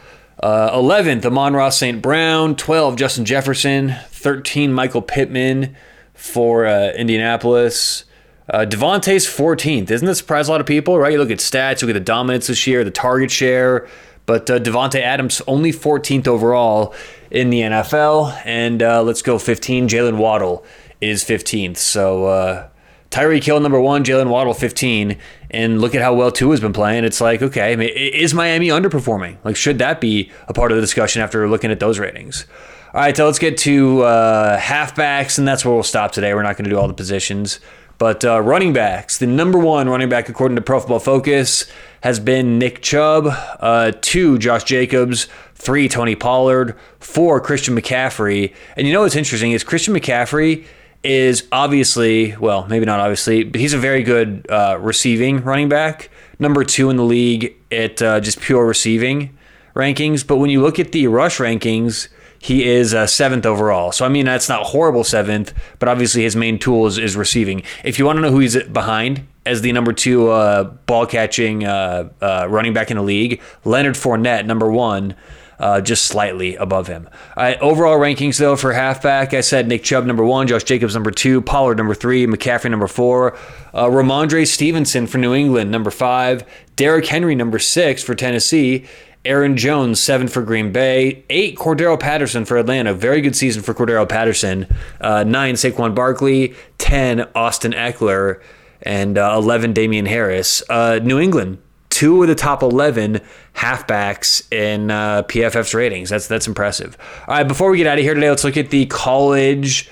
11th, 0.43 1.25
uh, 1.25 1.29
Amon-Ra 1.29 1.69
St. 1.69 2.01
Brown. 2.01 2.57
12, 2.57 2.97
Justin 2.97 3.25
Jefferson. 3.25 3.95
13, 4.11 4.73
Michael 4.73 5.03
Pittman 5.03 5.77
for 6.15 6.67
uh, 6.67 6.93
Indianapolis. 6.93 8.05
Uh, 8.51 8.67
Davante's 8.67 9.27
14th. 9.27 9.91
Isn't 9.91 10.07
that 10.07 10.17
surprise 10.17 10.49
a 10.49 10.51
lot 10.51 10.61
of 10.61 10.67
people, 10.67 10.99
right? 10.99 11.13
You 11.13 11.19
look 11.19 11.31
at 11.31 11.39
stats, 11.39 11.81
you 11.81 11.87
look 11.87 11.97
at 11.97 12.01
the 12.01 12.05
dominance 12.05 12.49
this 12.49 12.67
year, 12.67 12.83
the 12.83 12.91
target 12.91 13.31
share, 13.31 13.87
but 14.27 14.51
uh, 14.51 14.59
Davante 14.59 15.01
Adams 15.01 15.41
only 15.47 15.71
14th 15.71 16.27
overall 16.27 16.95
in 17.31 17.51
the 17.51 17.61
NFL. 17.61 18.43
And 18.45 18.83
uh, 18.83 19.03
let's 19.05 19.23
go 19.23 19.39
15. 19.39 19.89
Jaylen 19.89 20.17
Waddle 20.17 20.65
is 21.01 21.23
15th. 21.23 21.77
So 21.77 22.27
uh, 22.27 22.69
Tyreek 23.11 23.45
Hill 23.45 23.61
number 23.61 23.81
one, 23.81 24.03
Jaylen 24.03 24.29
Waddle 24.29 24.55
15. 24.55 25.17
And 25.53 25.81
look 25.81 25.95
at 25.95 26.03
how 26.03 26.15
well 26.15 26.33
Tua 26.33 26.51
has 26.53 26.61
been 26.61 26.73
playing. 26.73 27.05
It's 27.05 27.21
like, 27.21 27.43
okay, 27.43 27.75
is 28.13 28.35
Miami 28.35 28.69
underperforming? 28.69 29.37
Like, 29.45 29.55
should 29.55 29.79
that 29.79 30.01
be 30.01 30.31
a 30.49 30.53
part 30.53 30.73
of 30.73 30.77
the 30.77 30.81
discussion 30.81 31.23
after 31.23 31.49
looking 31.49 31.71
at 31.71 31.79
those 31.79 32.01
ratings? 32.01 32.47
All 32.93 33.01
right, 33.01 33.17
so 33.17 33.27
let's 33.27 33.39
get 33.39 33.57
to 33.59 34.03
uh, 34.03 34.59
halfbacks, 34.59 35.39
and 35.39 35.47
that's 35.47 35.65
where 35.65 35.73
we'll 35.73 35.85
stop 35.85 36.11
today. 36.11 36.35
We're 36.35 36.43
not 36.43 36.57
going 36.57 36.65
to 36.65 36.71
do 36.71 36.77
all 36.77 36.89
the 36.89 36.95
positions. 36.95 37.61
But 38.01 38.25
uh, 38.25 38.41
running 38.41 38.73
backs, 38.73 39.19
the 39.19 39.27
number 39.27 39.59
one 39.59 39.87
running 39.87 40.09
back 40.09 40.31
according 40.31 40.57
to 40.57 40.63
Pro 40.63 40.81
Football 40.81 41.01
Focus 41.01 41.71
has 42.01 42.19
been 42.19 42.59
Nick 42.59 42.81
Chubb, 42.81 43.27
uh, 43.29 43.93
two 44.01 44.39
Josh 44.39 44.65
Jacobs, 44.65 45.29
three 45.55 45.87
Tony 45.87 46.15
Pollard, 46.17 46.79
four 46.99 47.43
Christian 47.43 47.77
McCaffrey. 47.77 48.55
And 48.75 48.87
you 48.87 48.95
know 48.95 49.03
what's 49.03 49.17
interesting 49.17 49.53
is 49.53 49.63
Christian 49.63 49.93
McCaffrey 49.93 50.65
is 51.05 51.47
obviously, 51.53 52.35
well, 52.39 52.67
maybe 52.69 52.87
not 52.87 53.01
obviously, 53.01 53.45
but 53.45 53.61
he's 53.61 53.75
a 53.75 53.79
very 53.79 54.03
good 54.03 54.47
uh, 54.49 54.79
receiving 54.81 55.45
running 55.45 55.69
back. 55.69 56.09
Number 56.39 56.65
two 56.65 56.89
in 56.89 56.97
the 56.97 57.05
league 57.05 57.55
at 57.71 58.01
uh, 58.01 58.19
just 58.21 58.41
pure 58.41 58.65
receiving 58.65 59.37
rankings. 59.77 60.27
But 60.27 60.39
when 60.39 60.49
you 60.49 60.63
look 60.63 60.79
at 60.79 60.93
the 60.93 61.07
rush 61.09 61.37
rankings, 61.37 62.09
he 62.43 62.67
is 62.67 62.95
uh, 62.95 63.07
seventh 63.07 63.45
overall. 63.45 63.93
So 63.93 64.07
I 64.07 64.09
mean 64.09 64.25
that's 64.25 64.49
not 64.49 64.65
horrible 64.65 65.05
seventh, 65.05 65.53
but 65.79 65.89
obviously 65.89 66.23
his 66.23 66.35
main 66.35 66.59
tool 66.59 66.87
is, 66.87 66.97
is 66.97 67.15
receiving. 67.15 67.63
If 67.85 67.99
you 67.99 68.07
want 68.07 68.17
to 68.17 68.23
know 68.23 68.31
who 68.31 68.41
he's 68.41 68.61
behind 68.65 69.27
as 69.45 69.61
the 69.61 69.71
number 69.73 69.93
two 69.93 70.31
uh, 70.31 70.65
ball 70.65 71.07
catching 71.07 71.65
uh, 71.65 72.09
uh 72.21 72.47
running 72.49 72.73
back 72.73 72.91
in 72.91 72.97
the 72.97 73.03
league, 73.03 73.41
Leonard 73.65 73.95
Fournette, 73.95 74.47
number 74.47 74.71
one. 74.71 75.15
Uh, 75.59 75.79
just 75.79 76.07
slightly 76.07 76.57
above 76.57 76.87
him. 76.87 77.07
overall 77.37 77.99
rankings, 77.99 78.39
though, 78.39 78.57
for 78.57 78.73
halfback, 78.73 79.35
I 79.35 79.43
said 79.43 79.69
Nick 79.69 79.83
Chubb 79.83 80.07
number 80.07 80.25
one, 80.25 80.47
Josh 80.47 80.65
Jacobs 80.65 80.95
number 80.95 81.11
two, 81.11 81.43
Pollard 81.43 81.77
number 81.77 81.93
three, 81.93 82.27
McCaffrey 82.27 82.71
number 82.71 82.87
four, 82.87 83.37
uh, 83.75 83.85
Rhamondre 83.85 84.47
Stevenson 84.47 85.07
for 85.07 85.19
New 85.19 85.35
England 85.35 85.71
number 85.71 85.91
five, 85.91 86.47
Derrick 86.77 87.05
Henry 87.05 87.35
number 87.35 87.59
six 87.59 88.03
for 88.03 88.15
Tennessee, 88.15 88.87
Aaron 89.25 89.57
Jones, 89.57 90.01
seven 90.01 90.29
for 90.29 90.43
Green 90.43 90.73
Bay. 90.73 91.25
Eight, 91.29 91.57
Cordarrelle 91.57 92.01
Patterson 92.01 92.45
for 92.45 92.57
Atlanta. 92.57 92.95
Very 92.95 93.21
good 93.21 93.37
season 93.37 93.63
for 93.63 93.75
Cordarrelle 93.75 94.09
Patterson. 94.09 94.67
Uh, 95.01 95.25
nine, 95.25 95.57
Saquon 95.57 95.95
Barkley. 95.95 96.55
Ten, 96.79 97.29
Austin 97.35 97.73
Ekeler. 97.73 98.41
And 98.83 99.19
uh, 99.19 99.35
11, 99.37 99.75
Damien 99.75 100.07
Harris. 100.07 100.63
Uh, 100.71 101.01
New 101.03 101.21
England, 101.21 101.59
two 101.91 102.23
of 102.23 102.29
the 102.29 102.35
top 102.35 102.63
11 102.63 103.21
halfbacks 103.57 104.51
in 104.51 104.91
uh, 104.91 105.23
PFF's 105.25 105.75
ratings. 105.75 106.09
That's 106.09 106.27
that's 106.27 106.47
impressive. 106.47 106.97
All 107.29 107.35
right, 107.35 107.47
before 107.47 107.71
we 107.71 107.77
get 107.77 107.87
out 107.87 107.99
of 107.99 108.05
here 108.05 108.15
today, 108.15 108.31
let's 108.31 108.43
look 108.43 108.57
at 108.57 108.71
the 108.71 108.87
college 108.87 109.91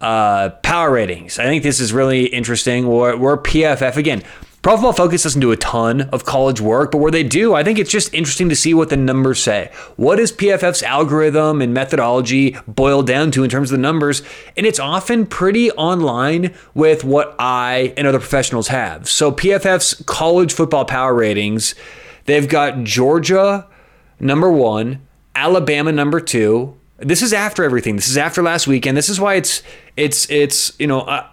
uh, 0.00 0.50
power 0.64 0.90
ratings. 0.90 1.38
I 1.38 1.44
think 1.44 1.62
this 1.62 1.78
is 1.78 1.92
really 1.92 2.26
interesting. 2.26 2.88
We're, 2.88 3.16
we're 3.16 3.38
PFF 3.38 3.96
again. 3.96 4.24
Pro 4.60 4.74
Football 4.74 4.92
Focus 4.92 5.22
doesn't 5.22 5.40
do 5.40 5.52
a 5.52 5.56
ton 5.56 6.02
of 6.12 6.24
college 6.24 6.60
work, 6.60 6.90
but 6.90 6.98
where 6.98 7.12
they 7.12 7.22
do, 7.22 7.54
I 7.54 7.62
think 7.62 7.78
it's 7.78 7.92
just 7.92 8.12
interesting 8.12 8.48
to 8.48 8.56
see 8.56 8.74
what 8.74 8.88
the 8.88 8.96
numbers 8.96 9.40
say. 9.40 9.70
What 9.94 10.16
does 10.16 10.32
PFF's 10.32 10.82
algorithm 10.82 11.62
and 11.62 11.72
methodology 11.72 12.56
boil 12.66 13.04
down 13.04 13.30
to 13.32 13.44
in 13.44 13.50
terms 13.50 13.70
of 13.70 13.78
the 13.78 13.82
numbers? 13.82 14.22
And 14.56 14.66
it's 14.66 14.80
often 14.80 15.26
pretty 15.26 15.70
online 15.72 16.54
with 16.74 17.04
what 17.04 17.36
I 17.38 17.94
and 17.96 18.08
other 18.08 18.18
professionals 18.18 18.68
have. 18.68 19.08
So 19.08 19.30
PFF's 19.30 20.02
college 20.06 20.52
football 20.52 20.84
power 20.84 21.14
ratings, 21.14 21.76
they've 22.24 22.48
got 22.48 22.82
Georgia 22.82 23.64
number 24.18 24.50
one, 24.50 25.06
Alabama 25.36 25.92
number 25.92 26.18
two. 26.18 26.76
This 26.96 27.22
is 27.22 27.32
after 27.32 27.62
everything. 27.62 27.94
This 27.94 28.08
is 28.08 28.16
after 28.16 28.42
last 28.42 28.66
weekend. 28.66 28.96
This 28.96 29.08
is 29.08 29.20
why 29.20 29.34
it's 29.34 29.62
it's 29.96 30.28
it's 30.28 30.72
you 30.80 30.88
know. 30.88 31.02
Uh, 31.02 31.28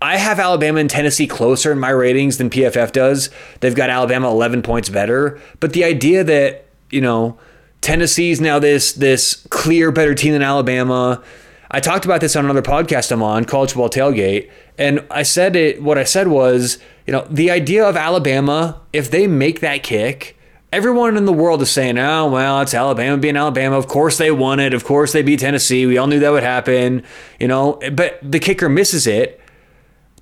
I 0.00 0.16
have 0.16 0.38
Alabama 0.38 0.78
and 0.78 0.88
Tennessee 0.88 1.26
closer 1.26 1.72
in 1.72 1.78
my 1.78 1.90
ratings 1.90 2.38
than 2.38 2.50
PFF 2.50 2.92
does. 2.92 3.30
They've 3.60 3.74
got 3.74 3.90
Alabama 3.90 4.28
11 4.28 4.62
points 4.62 4.88
better. 4.88 5.40
But 5.58 5.72
the 5.72 5.84
idea 5.84 6.22
that, 6.24 6.66
you 6.90 7.00
know, 7.00 7.38
Tennessee's 7.80 8.40
now 8.40 8.58
this 8.58 8.92
this 8.92 9.46
clear 9.50 9.90
better 9.92 10.14
team 10.14 10.32
than 10.32 10.42
Alabama. 10.42 11.22
I 11.70 11.80
talked 11.80 12.04
about 12.04 12.20
this 12.20 12.34
on 12.34 12.44
another 12.44 12.62
podcast 12.62 13.12
I'm 13.12 13.22
on, 13.22 13.44
College 13.44 13.72
Football 13.72 13.90
Tailgate, 13.90 14.50
and 14.78 15.04
I 15.10 15.22
said 15.22 15.54
it 15.54 15.82
what 15.82 15.98
I 15.98 16.04
said 16.04 16.28
was, 16.28 16.78
you 17.06 17.12
know, 17.12 17.26
the 17.30 17.50
idea 17.50 17.86
of 17.86 17.94
Alabama, 17.94 18.80
if 18.92 19.10
they 19.10 19.26
make 19.26 19.60
that 19.60 19.82
kick, 19.82 20.36
everyone 20.72 21.16
in 21.16 21.26
the 21.26 21.32
world 21.32 21.60
is 21.60 21.70
saying, 21.70 21.98
oh, 21.98 22.30
well, 22.30 22.62
it's 22.62 22.72
Alabama 22.72 23.18
being 23.18 23.36
Alabama. 23.36 23.76
Of 23.76 23.86
course 23.86 24.16
they 24.16 24.30
won 24.30 24.60
it. 24.60 24.72
Of 24.72 24.84
course 24.84 25.12
they 25.12 25.22
beat 25.22 25.40
Tennessee. 25.40 25.84
We 25.84 25.98
all 25.98 26.06
knew 26.06 26.20
that 26.20 26.30
would 26.30 26.42
happen, 26.42 27.04
you 27.38 27.48
know, 27.48 27.78
but 27.92 28.18
the 28.22 28.38
kicker 28.38 28.68
misses 28.70 29.06
it 29.06 29.40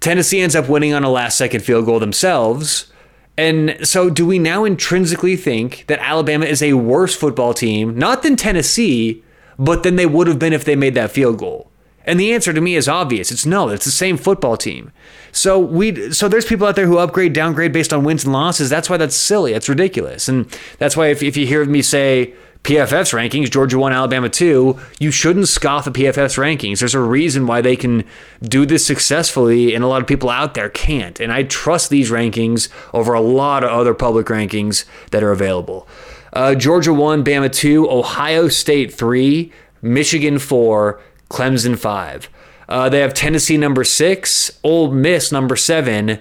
Tennessee 0.06 0.40
ends 0.40 0.54
up 0.54 0.68
winning 0.68 0.94
on 0.94 1.02
a 1.02 1.10
last 1.10 1.36
second 1.36 1.64
field 1.64 1.84
goal 1.84 1.98
themselves. 1.98 2.92
And 3.36 3.76
so, 3.84 4.08
do 4.08 4.24
we 4.24 4.38
now 4.38 4.62
intrinsically 4.62 5.34
think 5.34 5.84
that 5.88 5.98
Alabama 5.98 6.46
is 6.46 6.62
a 6.62 6.74
worse 6.74 7.16
football 7.16 7.52
team, 7.52 7.98
not 7.98 8.22
than 8.22 8.36
Tennessee, 8.36 9.24
but 9.58 9.82
than 9.82 9.96
they 9.96 10.06
would 10.06 10.28
have 10.28 10.38
been 10.38 10.52
if 10.52 10.64
they 10.64 10.76
made 10.76 10.94
that 10.94 11.10
field 11.10 11.40
goal? 11.40 11.72
And 12.04 12.20
the 12.20 12.32
answer 12.32 12.52
to 12.52 12.60
me 12.60 12.76
is 12.76 12.88
obvious. 12.88 13.32
It's 13.32 13.44
no, 13.44 13.68
it's 13.70 13.84
the 13.84 13.90
same 13.90 14.16
football 14.16 14.56
team. 14.56 14.92
So 15.32 15.58
we 15.58 16.12
so 16.12 16.28
there's 16.28 16.46
people 16.46 16.68
out 16.68 16.76
there 16.76 16.86
who 16.86 16.98
upgrade, 16.98 17.32
downgrade 17.32 17.72
based 17.72 17.92
on 17.92 18.04
wins 18.04 18.22
and 18.22 18.32
losses. 18.32 18.70
That's 18.70 18.88
why 18.88 18.98
that's 18.98 19.16
silly. 19.16 19.54
It's 19.54 19.68
ridiculous. 19.68 20.28
And 20.28 20.46
that's 20.78 20.96
why 20.96 21.08
if, 21.08 21.20
if 21.20 21.36
you 21.36 21.48
hear 21.48 21.64
me 21.64 21.82
say 21.82 22.32
PFF's 22.66 23.12
rankings, 23.12 23.48
Georgia 23.48 23.78
1, 23.78 23.92
Alabama 23.92 24.28
2, 24.28 24.76
you 24.98 25.12
shouldn't 25.12 25.46
scoff 25.46 25.86
at 25.86 25.92
PFF's 25.92 26.34
rankings. 26.34 26.80
There's 26.80 26.96
a 26.96 27.00
reason 27.00 27.46
why 27.46 27.60
they 27.60 27.76
can 27.76 28.02
do 28.42 28.66
this 28.66 28.84
successfully, 28.84 29.72
and 29.72 29.84
a 29.84 29.86
lot 29.86 30.02
of 30.02 30.08
people 30.08 30.28
out 30.28 30.54
there 30.54 30.68
can't. 30.68 31.20
And 31.20 31.32
I 31.32 31.44
trust 31.44 31.90
these 31.90 32.10
rankings 32.10 32.68
over 32.92 33.12
a 33.12 33.20
lot 33.20 33.62
of 33.62 33.70
other 33.70 33.94
public 33.94 34.26
rankings 34.26 34.84
that 35.12 35.22
are 35.22 35.30
available. 35.30 35.86
Uh, 36.32 36.56
Georgia 36.56 36.92
1, 36.92 37.22
Bama 37.22 37.52
2, 37.52 37.88
Ohio 37.88 38.48
State 38.48 38.92
3, 38.92 39.52
Michigan 39.80 40.40
4, 40.40 41.00
Clemson 41.30 41.78
5. 41.78 42.28
Uh, 42.68 42.88
they 42.88 42.98
have 42.98 43.14
Tennessee 43.14 43.56
number 43.56 43.84
6, 43.84 44.58
Ole 44.64 44.90
Miss 44.90 45.30
number 45.30 45.54
7, 45.54 46.18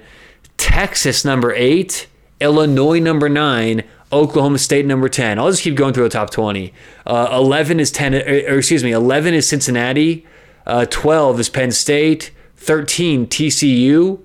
Texas 0.57 1.25
number 1.25 1.51
8, 1.53 2.05
Illinois 2.39 2.99
number 2.99 3.29
9, 3.29 3.83
Oklahoma 4.11 4.59
State 4.59 4.85
number 4.85 5.09
10. 5.09 5.39
I'll 5.39 5.49
just 5.49 5.63
keep 5.63 5.75
going 5.75 5.93
through 5.93 6.03
the 6.03 6.09
top 6.09 6.29
20. 6.29 6.73
Uh, 7.05 7.29
11 7.31 7.79
is 7.79 7.91
10 7.91 8.15
or, 8.15 8.17
or, 8.17 8.57
excuse 8.57 8.83
me, 8.83 8.91
11 8.91 9.33
is 9.33 9.47
Cincinnati, 9.47 10.25
uh, 10.65 10.85
12 10.89 11.39
is 11.39 11.49
Penn 11.49 11.71
State, 11.71 12.31
13 12.57 13.27
TCU. 13.27 14.19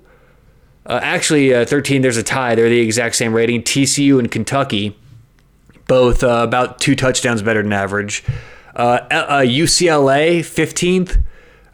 Uh, 0.85 0.99
actually, 1.03 1.53
uh, 1.53 1.65
13 1.65 2.01
there's 2.01 2.17
a 2.17 2.23
tie. 2.23 2.55
They're 2.55 2.69
the 2.69 2.79
exact 2.79 3.15
same 3.15 3.33
rating. 3.33 3.63
TCU 3.63 4.19
and 4.19 4.31
Kentucky, 4.31 4.97
both 5.87 6.23
uh, 6.23 6.41
about 6.43 6.79
two 6.79 6.95
touchdowns 6.95 7.41
better 7.41 7.61
than 7.61 7.73
average. 7.73 8.23
UCLA 8.75 10.39
uh, 10.39 10.43
15th. 10.43 11.21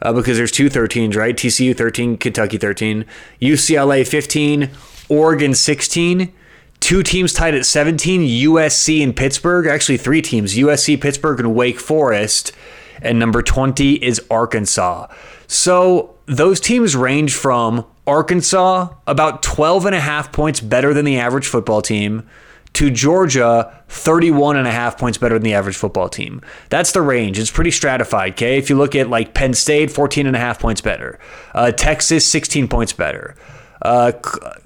because 0.00 0.36
there's 0.36 0.52
two 0.52 0.68
13s, 0.68 1.16
right? 1.16 1.36
TCU 1.36 1.76
13, 1.76 2.18
Kentucky 2.18 2.58
13. 2.58 3.04
UCLA 3.40 4.06
15, 4.06 4.70
Oregon 5.08 5.54
16, 5.54 6.32
Two 6.88 7.02
teams 7.02 7.34
tied 7.34 7.54
at 7.54 7.66
17, 7.66 8.22
USC 8.22 9.02
and 9.02 9.14
Pittsburgh. 9.14 9.66
Actually, 9.66 9.98
three 9.98 10.22
teams 10.22 10.54
USC, 10.54 10.98
Pittsburgh, 10.98 11.38
and 11.38 11.54
Wake 11.54 11.78
Forest. 11.78 12.52
And 13.02 13.18
number 13.18 13.42
20 13.42 14.02
is 14.02 14.22
Arkansas. 14.30 15.08
So 15.46 16.16
those 16.24 16.60
teams 16.60 16.96
range 16.96 17.34
from 17.34 17.84
Arkansas, 18.06 18.88
about 19.06 19.42
12 19.42 19.84
and 19.84 19.94
a 19.94 20.00
half 20.00 20.32
points 20.32 20.62
better 20.62 20.94
than 20.94 21.04
the 21.04 21.18
average 21.18 21.46
football 21.46 21.82
team, 21.82 22.26
to 22.72 22.90
Georgia, 22.90 23.82
31 23.88 24.56
and 24.56 24.66
a 24.66 24.72
half 24.72 24.96
points 24.96 25.18
better 25.18 25.34
than 25.34 25.42
the 25.42 25.52
average 25.52 25.76
football 25.76 26.08
team. 26.08 26.40
That's 26.70 26.92
the 26.92 27.02
range. 27.02 27.38
It's 27.38 27.50
pretty 27.50 27.70
stratified, 27.70 28.32
okay? 28.32 28.56
If 28.56 28.70
you 28.70 28.78
look 28.78 28.94
at 28.94 29.10
like 29.10 29.34
Penn 29.34 29.52
State, 29.52 29.90
14 29.90 30.26
and 30.26 30.34
a 30.34 30.38
half 30.38 30.58
points 30.58 30.80
better. 30.80 31.18
Uh, 31.54 31.70
Texas, 31.70 32.26
16 32.26 32.66
points 32.66 32.94
better. 32.94 33.36
Uh, 33.80 34.12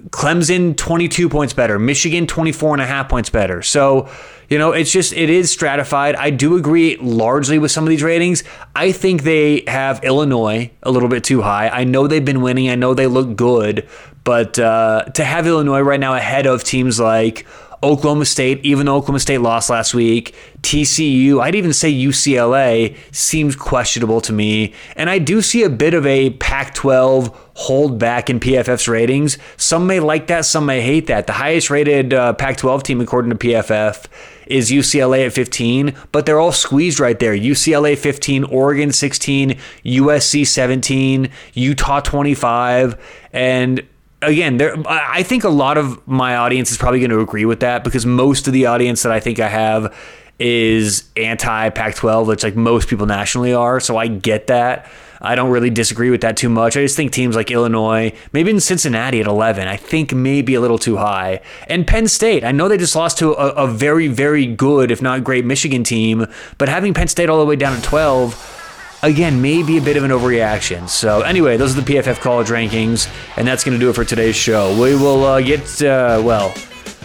Clemson 0.09 0.75
22 0.75 1.29
points 1.29 1.53
better. 1.53 1.77
Michigan 1.77 2.27
24 2.27 2.75
and 2.75 2.81
a 2.81 2.85
half 2.85 3.09
points 3.09 3.29
better. 3.29 3.61
So, 3.61 4.09
you 4.49 4.57
know, 4.57 4.71
it's 4.71 4.91
just 4.91 5.13
it 5.13 5.29
is 5.29 5.51
stratified. 5.51 6.15
I 6.15 6.29
do 6.29 6.55
agree 6.55 6.97
largely 6.97 7.59
with 7.59 7.71
some 7.71 7.83
of 7.83 7.89
these 7.89 8.03
ratings. 8.03 8.43
I 8.75 8.91
think 8.91 9.23
they 9.23 9.63
have 9.67 10.03
Illinois 10.03 10.71
a 10.81 10.91
little 10.91 11.09
bit 11.09 11.23
too 11.23 11.41
high. 11.41 11.69
I 11.69 11.83
know 11.83 12.07
they've 12.07 12.23
been 12.23 12.41
winning. 12.41 12.69
I 12.69 12.75
know 12.75 12.93
they 12.93 13.07
look 13.07 13.35
good, 13.35 13.87
but 14.23 14.57
uh, 14.57 15.05
to 15.13 15.23
have 15.23 15.47
Illinois 15.47 15.81
right 15.81 15.99
now 15.99 16.15
ahead 16.15 16.45
of 16.47 16.63
teams 16.63 16.99
like 16.99 17.45
Oklahoma 17.83 18.25
State, 18.25 18.63
even 18.63 18.85
though 18.85 18.95
Oklahoma 18.95 19.19
State 19.19 19.39
lost 19.39 19.69
last 19.69 19.93
week, 19.93 20.33
TCU, 20.61 21.41
I'd 21.41 21.55
even 21.55 21.73
say 21.73 21.91
UCLA 21.93 22.95
seems 23.11 23.55
questionable 23.55 24.21
to 24.21 24.31
me. 24.31 24.73
And 24.95 25.09
I 25.09 25.19
do 25.19 25.41
see 25.41 25.63
a 25.63 25.69
bit 25.69 25.93
of 25.93 26.05
a 26.05 26.31
Pac 26.31 26.73
12 26.73 27.51
hold 27.55 27.99
back 27.99 28.29
in 28.29 28.39
PFF's 28.39 28.87
ratings. 28.87 29.37
Some 29.57 29.85
may 29.85 29.99
like 29.99 30.27
that, 30.27 30.45
some 30.45 30.65
may 30.65 30.81
hate 30.81 31.07
that. 31.07 31.27
The 31.27 31.33
highest 31.33 31.69
rated 31.69 32.13
uh, 32.13 32.33
Pac 32.33 32.57
12 32.57 32.83
team, 32.83 33.01
according 33.01 33.31
to 33.31 33.37
PFF, 33.37 34.05
is 34.47 34.71
UCLA 34.71 35.27
at 35.27 35.33
15, 35.33 35.93
but 36.11 36.25
they're 36.25 36.39
all 36.39 36.51
squeezed 36.51 36.99
right 36.99 37.19
there. 37.19 37.35
UCLA 37.35 37.97
15, 37.97 38.45
Oregon 38.45 38.91
16, 38.91 39.59
USC 39.85 40.47
17, 40.47 41.29
Utah 41.53 41.99
25, 41.99 43.27
and 43.33 43.85
again, 44.25 44.57
there 44.57 44.75
I 44.87 45.23
think 45.23 45.43
a 45.43 45.49
lot 45.49 45.77
of 45.77 46.05
my 46.07 46.35
audience 46.35 46.71
is 46.71 46.77
probably 46.77 46.99
going 46.99 47.11
to 47.11 47.19
agree 47.19 47.45
with 47.45 47.59
that 47.61 47.83
because 47.83 48.05
most 48.05 48.47
of 48.47 48.53
the 48.53 48.65
audience 48.65 49.03
that 49.03 49.11
I 49.11 49.19
think 49.19 49.39
I 49.39 49.49
have 49.49 49.95
is 50.39 51.09
anti 51.15 51.69
Pac-12, 51.69 52.27
which 52.27 52.43
like 52.43 52.55
most 52.55 52.87
people 52.87 53.05
nationally 53.05 53.53
are. 53.53 53.79
So 53.79 53.97
I 53.97 54.07
get 54.07 54.47
that. 54.47 54.89
I 55.25 55.35
don't 55.35 55.51
really 55.51 55.69
disagree 55.69 56.09
with 56.09 56.19
that 56.21 56.35
too 56.35 56.49
much. 56.49 56.75
I 56.75 56.81
just 56.81 56.97
think 56.97 57.13
teams 57.13 57.35
like 57.35 57.49
Illinois, 57.49 58.11
maybe 58.33 58.49
in 58.49 58.59
Cincinnati 58.59 59.21
at 59.21 59.27
11, 59.27 59.69
I 59.69 59.77
think 59.77 60.13
maybe 60.13 60.53
a 60.53 60.59
little 60.59 60.77
too 60.77 60.97
high. 60.97 61.39
And 61.69 61.87
Penn 61.87 62.09
State, 62.09 62.43
I 62.43 62.51
know 62.51 62.67
they 62.67 62.77
just 62.77 62.95
lost 62.95 63.19
to 63.19 63.31
a, 63.31 63.63
a 63.63 63.67
very, 63.67 64.09
very 64.09 64.45
good, 64.45 64.91
if 64.91 65.01
not 65.01 65.23
great, 65.23 65.45
Michigan 65.45 65.85
team, 65.85 66.27
but 66.57 66.67
having 66.67 66.93
Penn 66.93 67.07
State 67.07 67.29
all 67.29 67.39
the 67.39 67.45
way 67.45 67.55
down 67.55 67.73
at 67.77 67.83
12, 67.83 68.62
again, 69.03 69.41
maybe 69.41 69.77
a 69.77 69.81
bit 69.81 69.97
of 69.97 70.03
an 70.03 70.11
overreaction. 70.11 70.89
So, 70.89 71.21
anyway, 71.21 71.57
those 71.57 71.77
are 71.77 71.81
the 71.81 71.93
PFF 71.93 72.19
college 72.19 72.47
rankings, 72.47 73.13
and 73.37 73.47
that's 73.47 73.63
going 73.63 73.77
to 73.77 73.79
do 73.79 73.89
it 73.89 73.93
for 73.93 74.05
today's 74.05 74.35
show. 74.35 74.71
We 74.81 74.95
will 74.95 75.23
uh, 75.25 75.41
get, 75.41 75.61
uh, 75.81 76.21
well, 76.23 76.53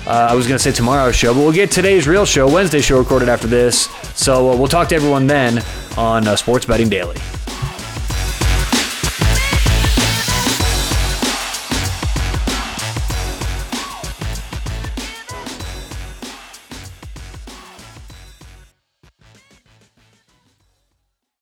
uh, 0.06 0.28
I 0.30 0.34
was 0.34 0.46
going 0.46 0.56
to 0.56 0.62
say 0.62 0.72
tomorrow's 0.72 1.16
show, 1.16 1.34
but 1.34 1.40
we'll 1.40 1.52
get 1.52 1.70
today's 1.70 2.08
real 2.08 2.24
show, 2.24 2.50
Wednesday 2.50 2.80
show 2.80 2.98
recorded 2.98 3.28
after 3.28 3.46
this. 3.46 3.86
So, 4.14 4.50
uh, 4.50 4.56
we'll 4.56 4.68
talk 4.68 4.88
to 4.88 4.94
everyone 4.94 5.26
then 5.26 5.62
on 5.96 6.26
uh, 6.26 6.36
Sports 6.36 6.64
Betting 6.64 6.88
Daily. 6.88 7.16